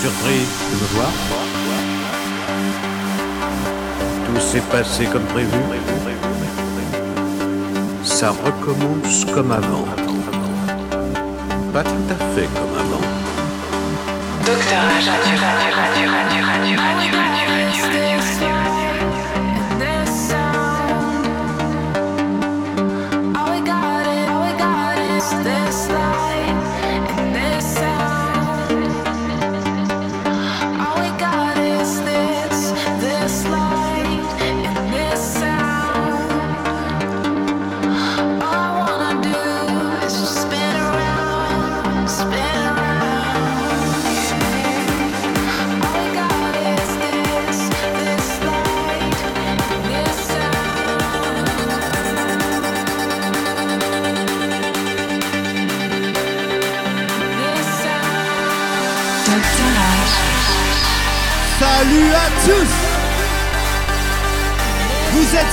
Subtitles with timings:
[0.00, 1.10] surpris de me voir
[4.26, 5.58] Tout s'est passé comme prévu
[8.04, 9.86] Ça recommence comme avant.
[11.72, 13.04] Pas tout à fait comme avant.
[14.46, 14.82] Docteur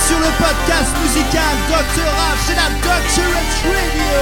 [0.06, 2.06] sur le podcast musical Dr.
[2.06, 4.14] H et la Doctorate Radio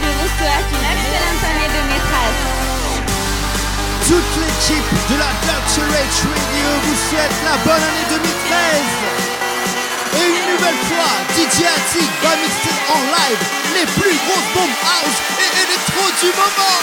[0.00, 2.44] Je vous souhaite une excellente année de maîtresse.
[4.08, 8.24] Toute l'équipe de la Doctorate Radio vous souhaite la bonne année 2013
[10.16, 13.42] Et une nouvelle fois, DJ Attic va mixer en live
[13.76, 16.80] les plus grosses bombes house et électro du moment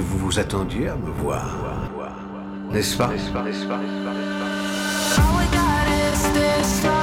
[0.00, 1.44] que vous vous attendiez à me voir.
[2.72, 3.10] N'est-ce pas?
[6.62, 6.99] C'est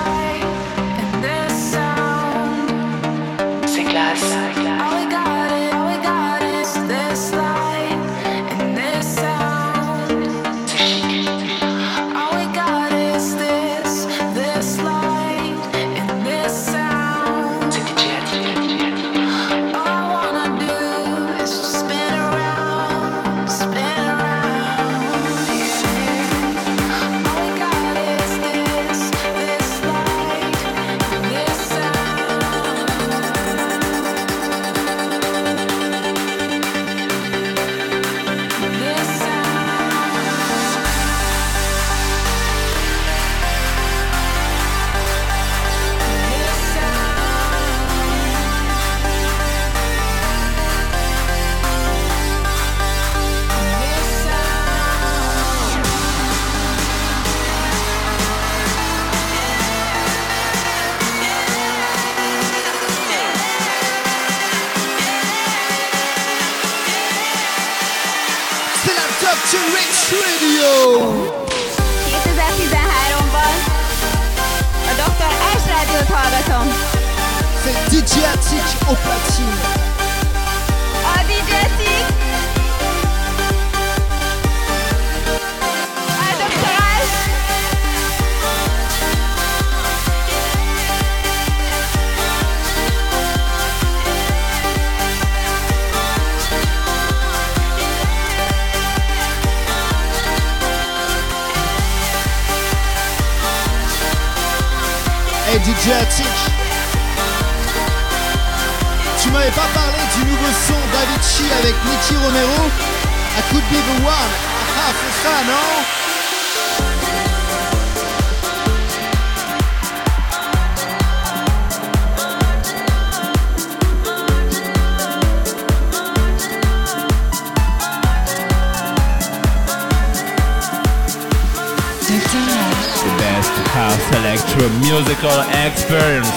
[134.90, 136.30] musical experience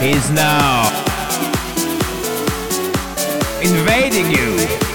[0.00, 0.86] is now
[3.60, 4.85] invading you.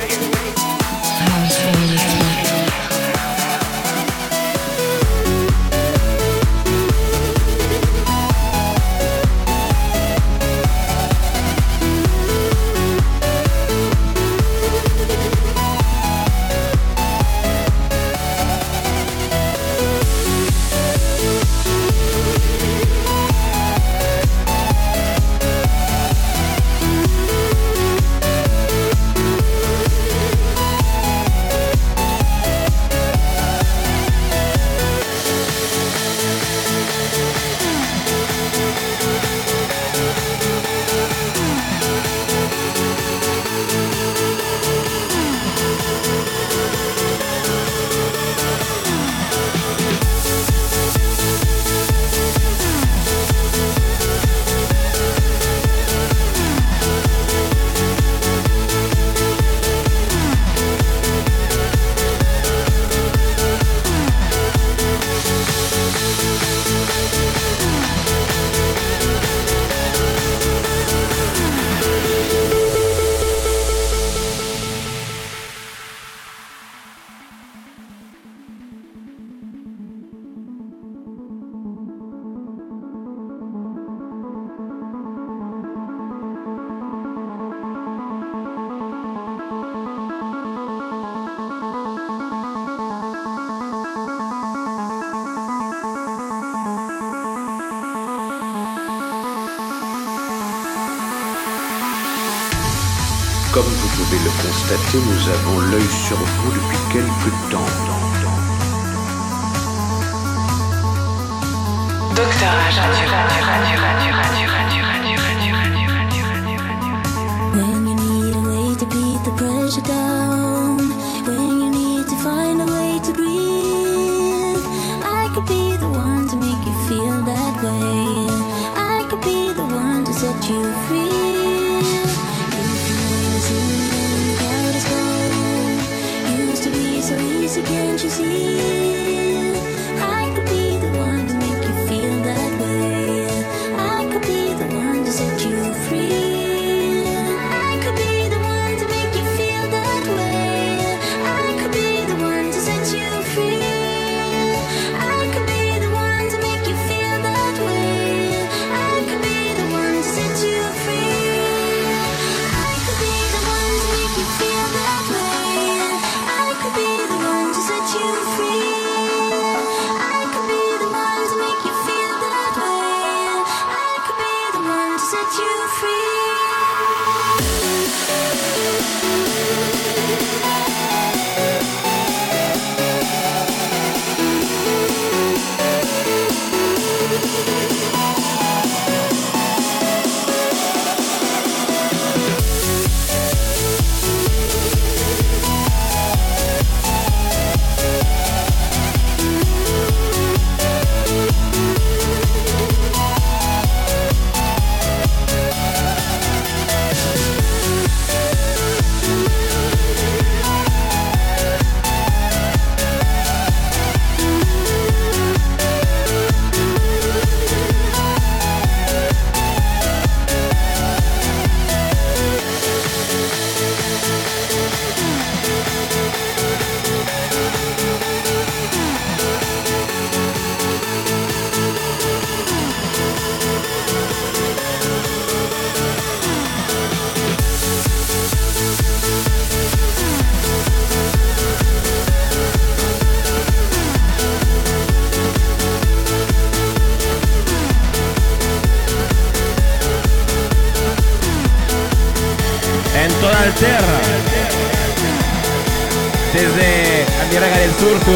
[105.69, 107.90] l'œil sur vous depuis quelque temps.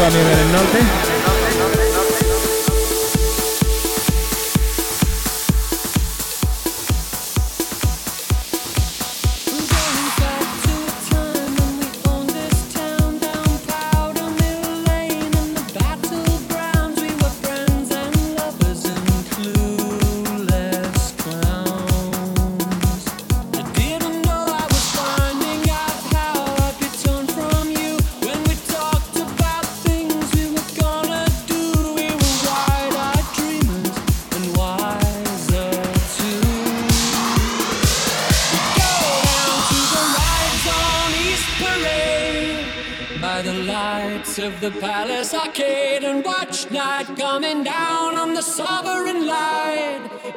[0.06, 1.05] también en el norte.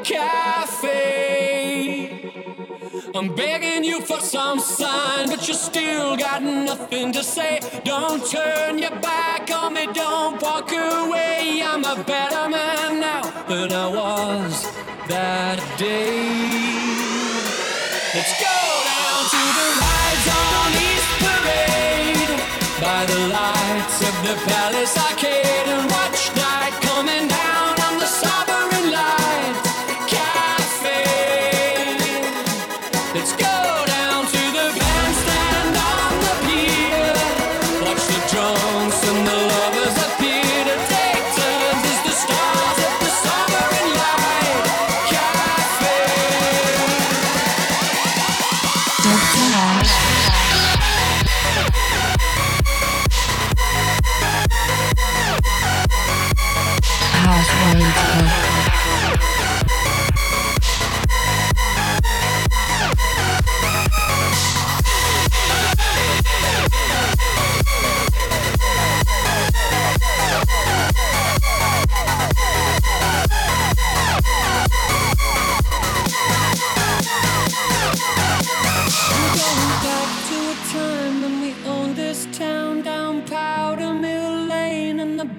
[0.04, 1.60] cafe.
[3.16, 7.60] I'm begging you for some sign, but you still got nothing to say.
[7.84, 11.62] Don't turn your back on me, don't walk away.
[11.64, 14.64] I'm a better man now than I was
[15.08, 16.60] that day.
[18.14, 18.58] Let's go
[18.92, 22.34] down to the rides on East Parade
[22.82, 25.09] by the lights of the palace.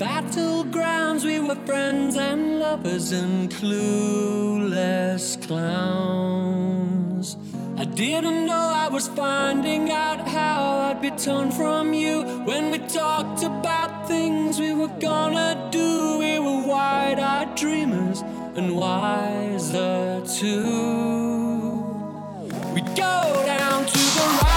[0.01, 7.37] battlegrounds, we were friends and lovers and clueless clowns.
[7.77, 12.79] I didn't know I was finding out how I'd be torn from you when we
[12.79, 16.19] talked about things we were gonna do.
[16.19, 18.23] We were wide eyed dreamers
[18.57, 21.85] and wiser too.
[22.75, 24.50] We go down to the right.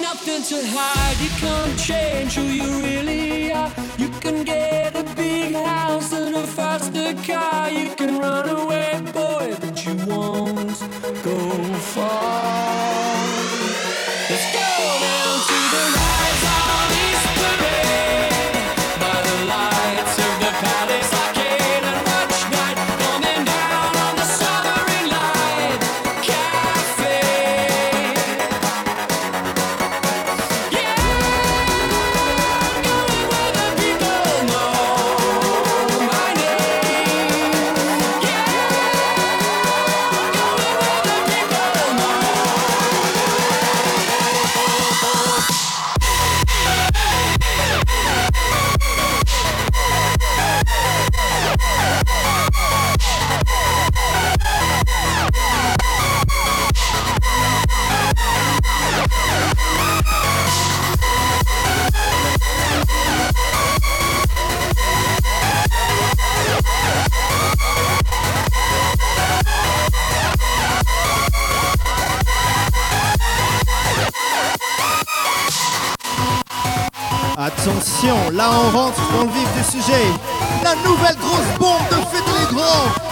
[0.00, 1.18] Nothing to hide.
[1.20, 3.72] You can't change who you really are.
[3.98, 4.69] You can get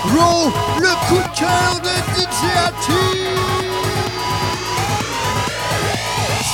[0.05, 2.59] Raw, le coup de cœur de DJ.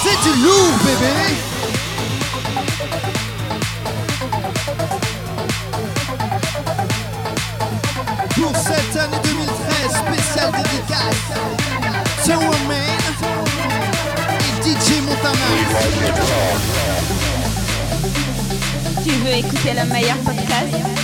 [0.03, 1.17] C'est du lourd, bébé.
[8.35, 11.25] Pour cette année 2013, spéciale dédicace.
[12.25, 13.05] Towerman
[14.41, 15.49] et DJ Montana.
[19.03, 21.04] Tu veux écouter le meilleur podcast?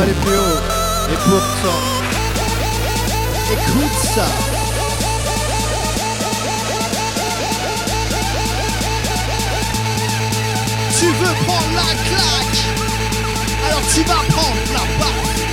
[0.00, 0.60] aller plus haut.
[1.12, 1.80] Et pourtant,
[3.52, 4.26] écoute ça.
[10.98, 12.60] Tu veux prendre la claque?
[13.66, 15.49] Alors tu vas prendre la barre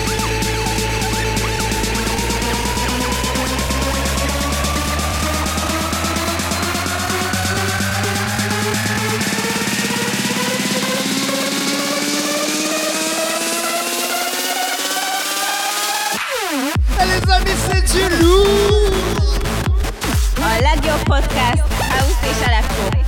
[21.19, 23.06] Podcast, House et Chalafo.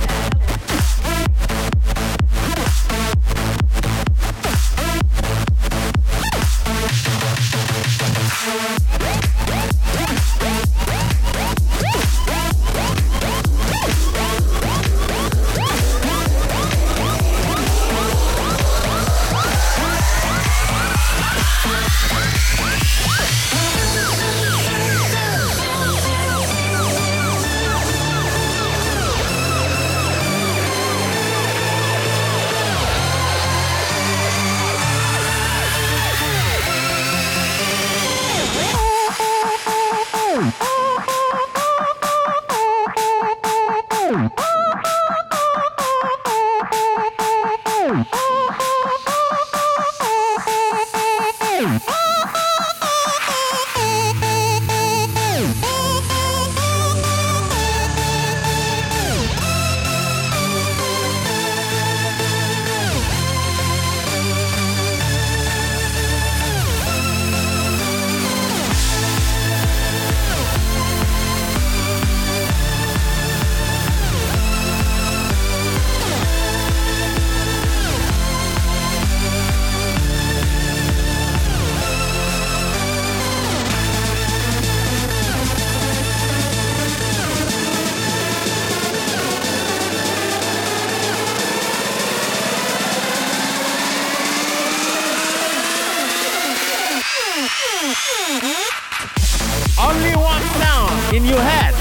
[99.90, 101.74] Only one sound in your head.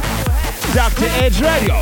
[0.73, 1.05] Dr.
[1.21, 1.75] Edge Radio.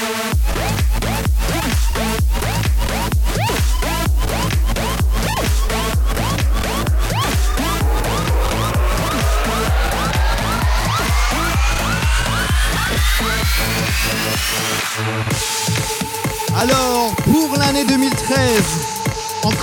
[0.00, 0.47] Alors,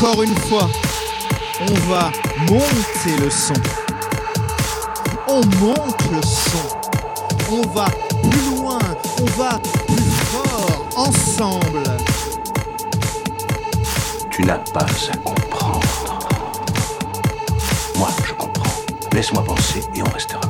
[0.06, 0.70] encore une fois,
[1.62, 3.56] on va monter le son.
[5.28, 6.60] On monte le son.
[7.52, 7.86] On va
[8.22, 8.78] plus loin,
[9.20, 11.84] on va plus fort, ensemble.
[14.30, 16.20] Tu n'as pas à comprendre.
[17.98, 18.74] Moi, je comprends.
[19.12, 20.42] Laisse-moi penser et on restera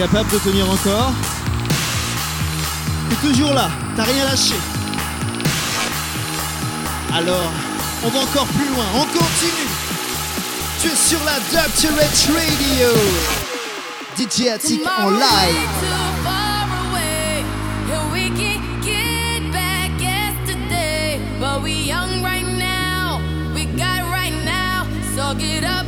[0.00, 1.12] capable de tenir encore.
[3.10, 4.54] T'es toujours là, t'as rien lâché.
[7.12, 7.52] Alors,
[8.02, 9.68] on va encore plus loin, on continue.
[10.80, 12.88] Tu es sur la Doctorate Radio.
[14.16, 16.00] DJ Attic en live.
[25.38, 25.79] get up.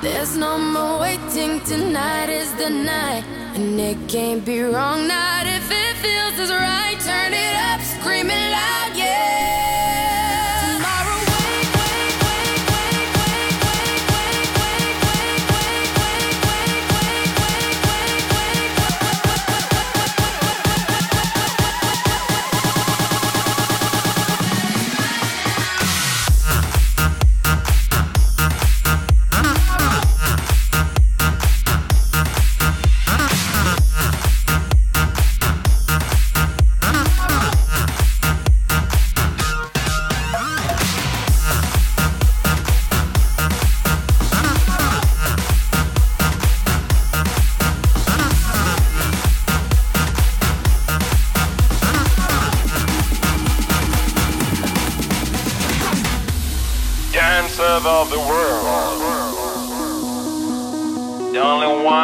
[0.00, 3.24] There's no more waiting, tonight is the night.
[3.56, 6.96] And it can't be wrong, not if it feels as right.
[7.00, 8.87] Turn it up, screaming loud.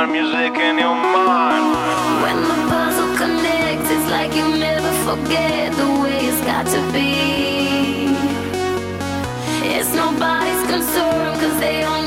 [0.05, 1.75] find music in your mind.
[2.23, 8.15] When the puzzle connects, it's like you never forget the way it's got to be.
[9.67, 12.04] It's nobody's concern, cause they only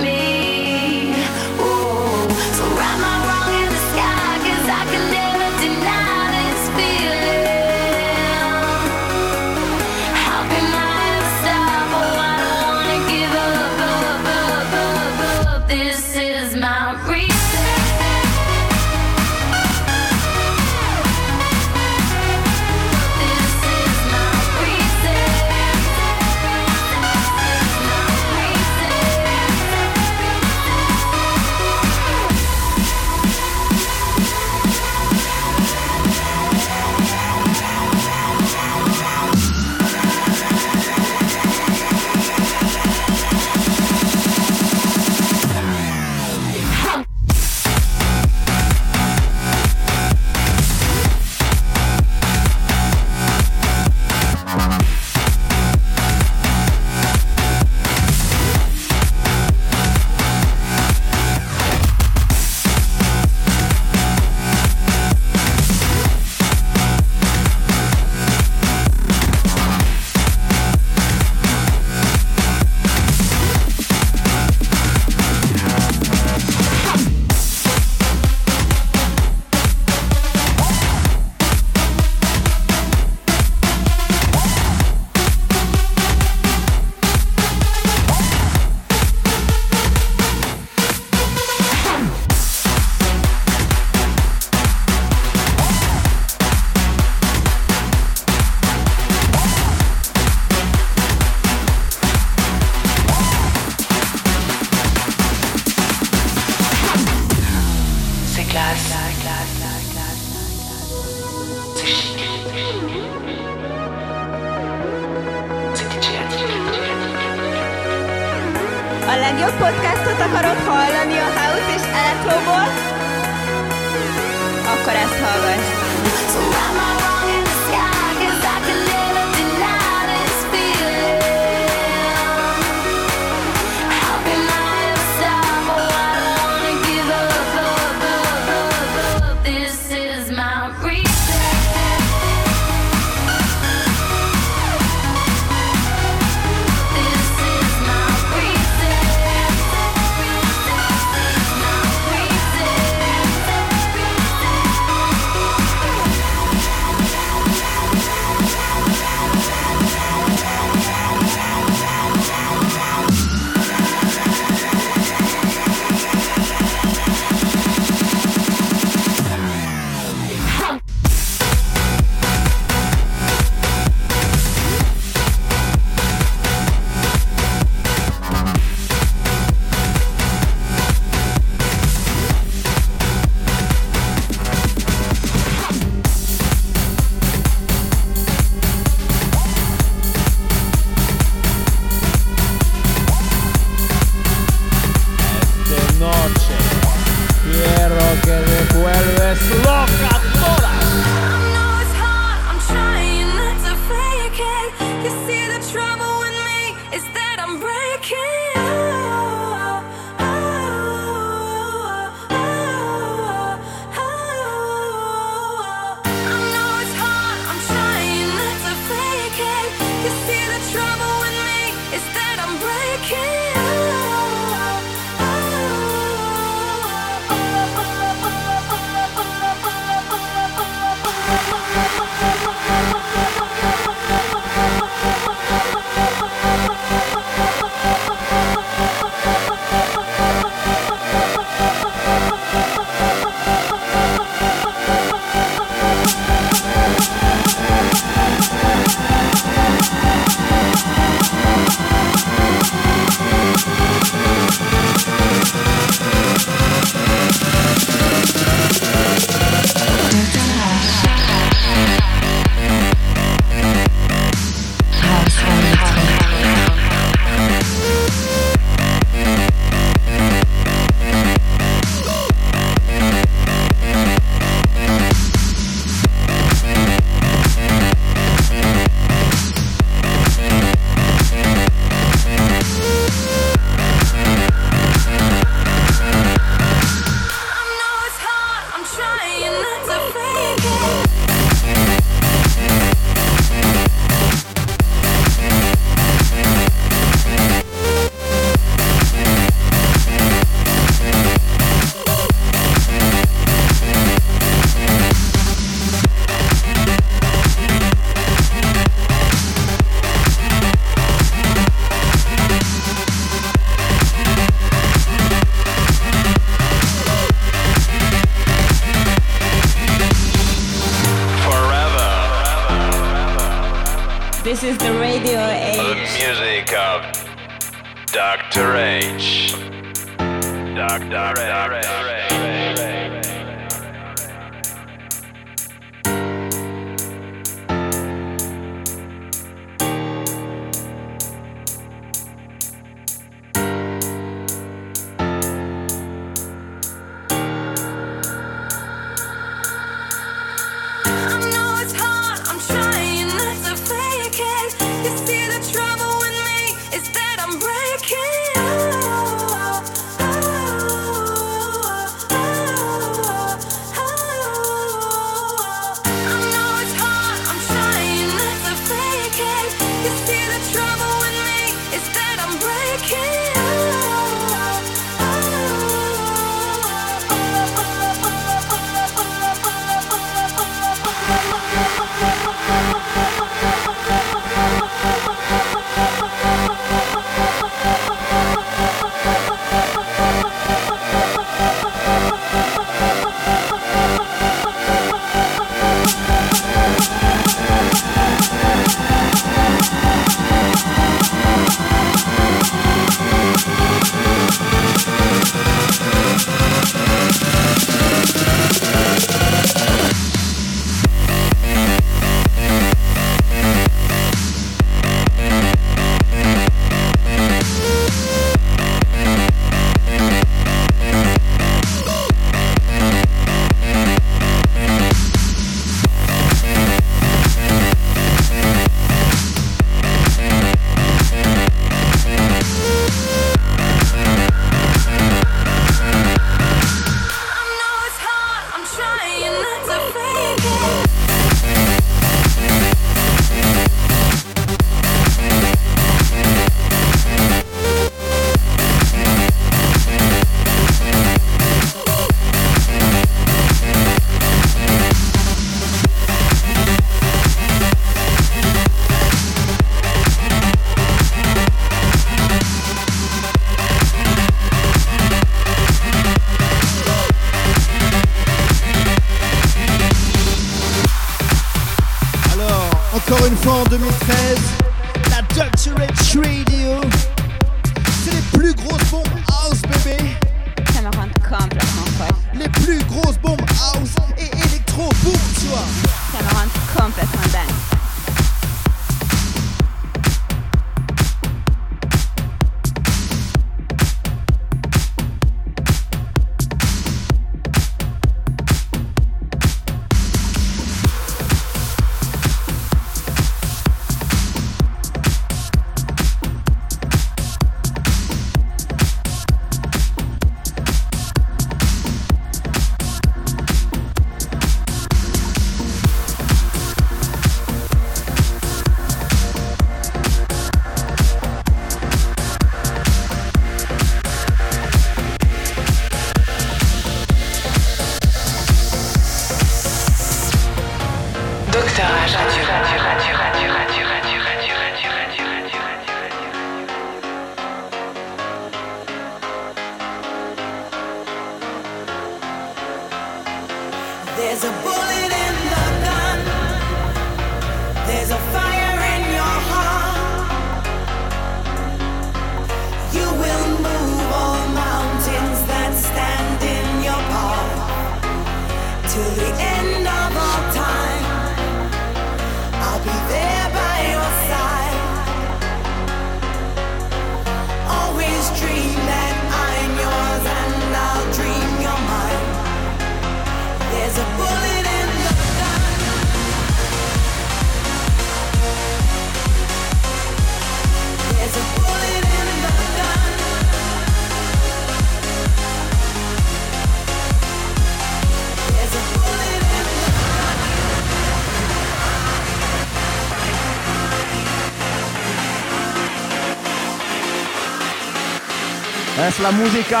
[599.30, 600.00] Es la música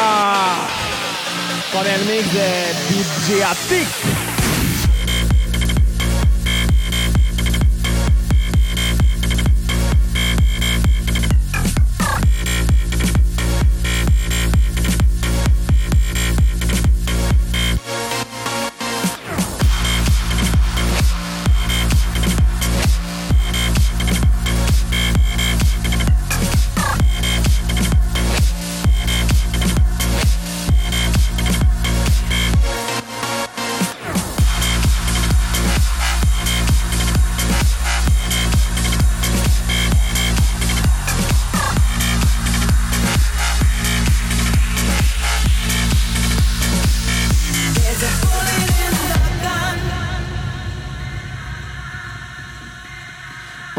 [1.72, 4.19] con el mix de DJ Attic.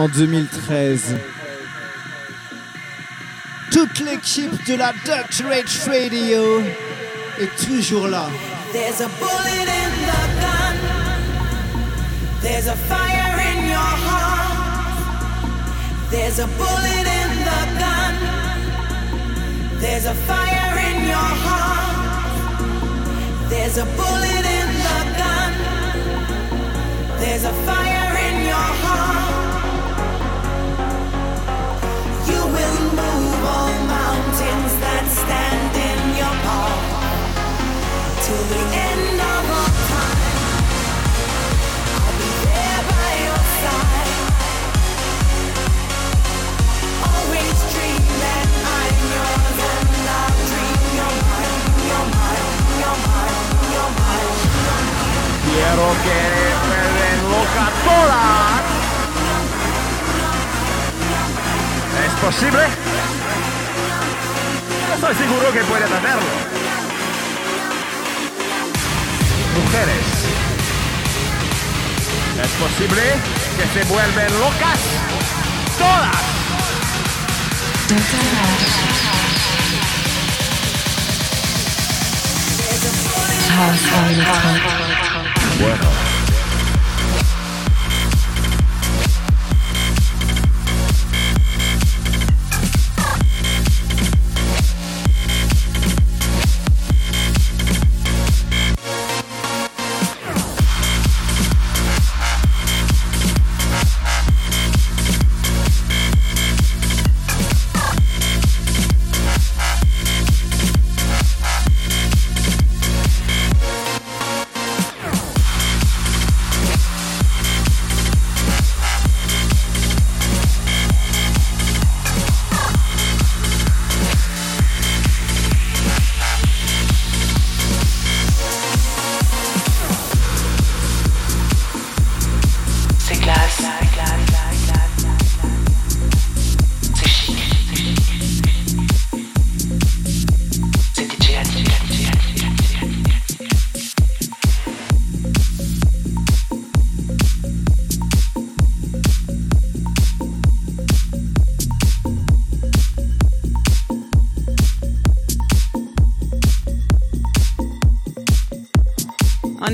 [0.01, 1.15] En 2013.
[3.71, 6.61] Toute l'équipe de la Dutch Rage Radio
[7.39, 8.27] est toujours là.
[8.73, 10.75] There's a bullet in the gun.
[12.41, 14.97] There's a fire in your heart.
[16.09, 18.15] There's a bullet in the gun.
[19.79, 22.31] There's a fire in your heart.
[23.49, 25.53] There's a bullet in the gun.
[27.19, 28.00] There's a fire
[55.53, 56.19] Quiero que
[56.69, 58.61] me den loca todas.
[62.05, 62.63] ¿Es posible?
[64.95, 66.31] Estoy seguro que pueden hacerlo.
[69.61, 70.05] Mujeres.
[72.41, 73.01] ¿Es posible
[73.57, 74.79] que se vuelven locas?
[75.77, 76.31] Todas.
[85.61, 86.10] Bueno.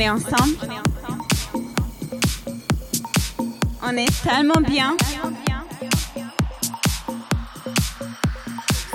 [0.07, 0.57] Est ensemble.
[3.83, 4.95] On est tellement bien.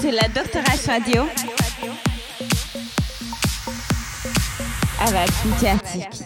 [0.00, 0.22] C'est la.
[0.22, 1.22] H Radio.
[5.00, 6.24] Avec Médiatique.